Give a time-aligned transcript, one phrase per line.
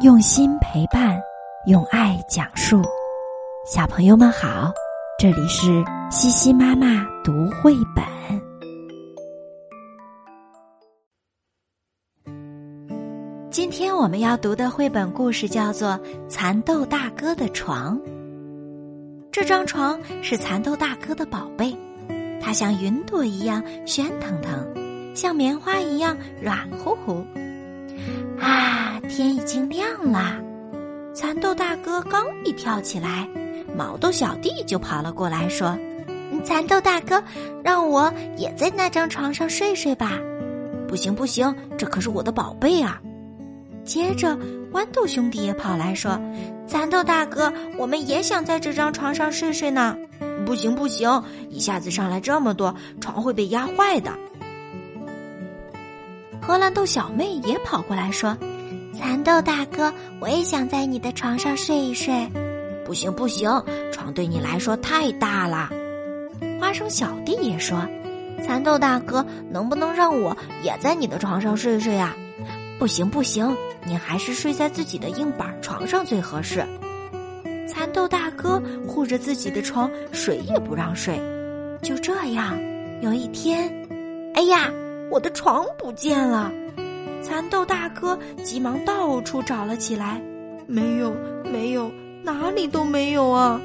[0.00, 1.20] 用心陪伴，
[1.66, 2.80] 用爱讲述。
[3.66, 4.72] 小朋友们好，
[5.18, 8.02] 这里是西西妈妈读绘本。
[13.50, 15.90] 今天我们要读的绘本故事叫做
[16.30, 17.98] 《蚕豆大哥的床》。
[19.30, 21.76] 这张床是蚕豆大哥的宝贝，
[22.40, 24.66] 它像云朵一样喧腾腾，
[25.14, 27.22] 像棉花一样软乎乎。
[29.10, 30.40] 天已经亮了！
[31.12, 33.28] 蚕豆大哥刚一跳起来，
[33.76, 35.76] 毛豆小弟就跑了过来，说
[36.44, 37.22] ：“蚕豆大哥，
[37.64, 40.18] 让我也在那张床上睡睡吧。
[40.88, 43.00] ”“不行，不行，这可是我的宝贝啊！”
[43.84, 44.38] 接着，
[44.72, 46.20] 豌豆兄弟也跑来说
[46.68, 49.96] ：“蚕豆大哥，我们也想在这张床上睡睡呢。
[50.46, 54.12] ”“不行，不行，一下子上来这么多，床会被压坏的。”
[56.40, 58.36] 荷兰豆小妹也跑过来说
[59.00, 59.90] ：“蚕豆大哥，
[60.20, 62.28] 我也想在你的床上睡一睡。
[62.84, 63.50] ”“不行不行，
[63.90, 65.70] 床对你来说太大了。”
[66.60, 67.88] 花生小弟也说
[68.46, 72.14] ：“蚕豆大哥，能不能让我也在你的床上睡睡呀
[72.78, 76.62] ？”“不行不行，你还是睡在自己的硬板床上最合适。”
[77.66, 81.18] 蚕豆大哥护着自己的床，谁也不让睡。
[81.80, 82.60] 就这样，
[83.00, 83.72] 有一天，
[84.34, 84.70] 哎呀！
[85.10, 86.52] 我的床不见了，
[87.22, 90.20] 蚕豆大哥急忙到处找了起来，
[90.66, 91.90] 没有，没有，
[92.22, 93.60] 哪里都没有啊！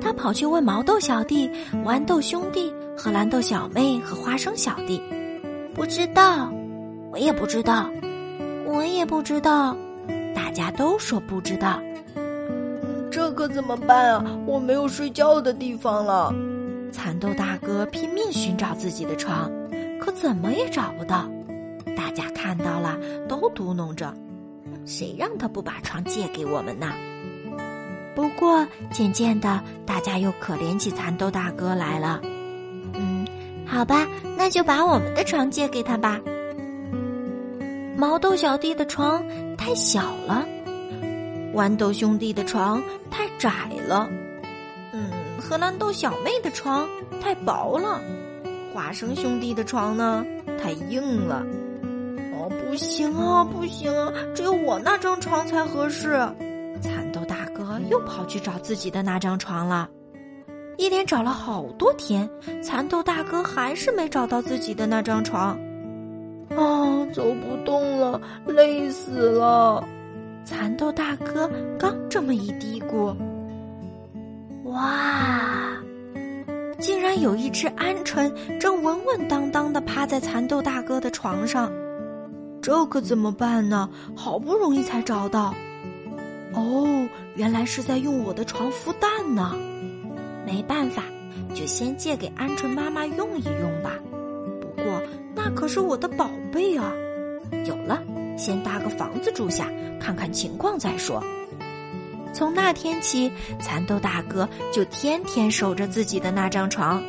[0.00, 1.50] 他跑去问毛豆小弟、
[1.84, 5.00] 豌豆兄弟、和蓝豆小妹和花生小弟，
[5.74, 6.50] 不知道，
[7.10, 7.88] 我也不知道，
[8.66, 9.76] 我也不知道，
[10.34, 11.80] 大家都说不知道。
[13.10, 14.24] 这可怎么办啊？
[14.46, 16.34] 我没有睡觉的地方了。
[16.92, 19.50] 蚕豆大哥拼命寻找自己的床。
[20.00, 21.28] 可怎么也找不到，
[22.00, 22.98] 大家看到了
[23.28, 24.14] 都嘟哝着
[24.86, 26.90] ：“谁让他不把床借给我们呢？”
[28.16, 32.18] 不过渐渐的，大家又可怜起蚕豆大哥来了。
[32.94, 33.26] 嗯，
[33.66, 36.18] 好吧，那就把我们的床借给他吧。
[37.98, 39.22] 毛豆小弟的床
[39.58, 40.46] 太小了，
[41.54, 43.50] 豌豆兄弟的床太窄
[43.86, 44.08] 了，
[44.94, 46.88] 嗯，荷兰豆小妹的床
[47.20, 48.00] 太薄了。
[48.72, 50.24] 花生兄弟的床呢，
[50.58, 51.44] 太硬了。
[52.50, 56.10] 不行啊，不行啊，只有我那张床才合适。
[56.80, 59.88] 蚕豆大哥又跑去找自己的那张床了，
[60.78, 62.28] 一连找了好多天，
[62.62, 65.58] 蚕豆大哥还是没找到自己的那张床。
[66.50, 69.86] 啊，走不动了，累死了！
[70.44, 73.14] 蚕豆大哥刚这么一嘀咕，
[74.64, 75.70] 哇！
[76.78, 81.70] 竟然有一只鹌鹑正稳稳当当的趴在蚕豆大哥的床上，
[82.62, 83.88] 这可怎么办呢？
[84.14, 85.54] 好不容易才找到，
[86.52, 89.56] 哦，原来是在用我的床孵蛋呢。
[90.46, 91.04] 没办法，
[91.54, 93.92] 就先借给鹌鹑妈妈用一用吧。
[94.60, 95.00] 不过
[95.34, 96.92] 那可是我的宝贝啊！
[97.66, 98.02] 有了，
[98.36, 99.68] 先搭个房子住下，
[100.00, 101.22] 看看情况再说。
[102.32, 107.02] 从那天起，蚕豆大哥就天天守着自己的那张床。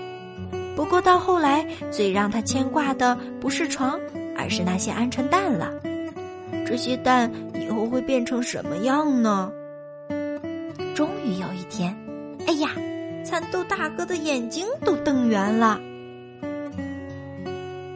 [0.76, 4.00] 不过到后来，最让他牵挂的不是床，
[4.42, 5.72] 而是那些鹌鹑蛋了。
[6.66, 9.52] 这些蛋以后会变成什么样呢？
[10.96, 11.96] 终于有一天，
[12.48, 12.70] 哎呀，
[13.24, 15.80] 蚕豆大哥的眼睛都瞪圆了。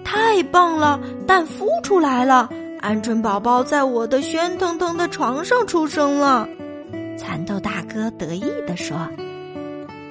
[0.04, 2.50] 太棒了，蛋孵出来了，
[2.82, 6.48] 鹌鹑宝宝在我的喧腾腾的床上出生了。
[7.18, 8.98] 蚕豆大哥得意地说：“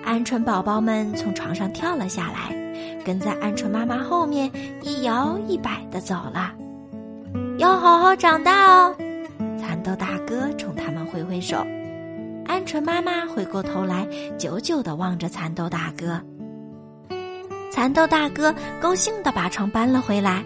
[0.05, 2.55] 鹌鹑宝宝们从床上跳了下来，
[3.05, 4.51] 跟在鹌鹑妈妈后面
[4.83, 6.53] 一摇一摆的走了。
[7.59, 8.97] 要好好长大哦！”
[9.61, 11.57] 蚕豆大哥冲他们挥挥手，
[12.47, 14.07] 鹌鹑妈妈回过头来，
[14.39, 16.21] 久久的望着蚕豆大哥。
[17.71, 20.45] 蚕豆大哥高兴的把床搬了回来。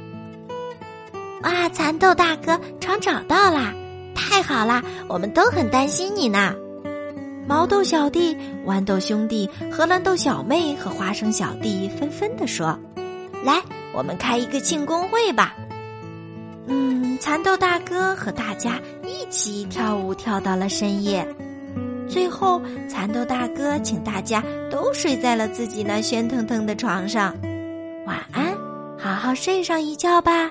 [1.42, 3.72] 哇，蚕豆大哥，床找到啦！
[4.14, 6.54] 太好啦，我们都很担心你呢。
[7.48, 8.36] 毛豆小弟、
[8.66, 12.78] 豌豆兄弟、荷兰豆小妹和花生小弟纷纷的说
[13.42, 13.62] ：“来，
[13.94, 15.56] 我们开一个庆功会吧。”
[16.68, 21.26] 嗯，蚕豆大哥和大家一起跳舞跳到了深夜。
[22.06, 27.34] 最后，蚕豆大哥请大家都睡在了自己那喧腾腾的床上。
[28.04, 28.54] 晚安，
[28.98, 30.50] 好好睡上一觉吧。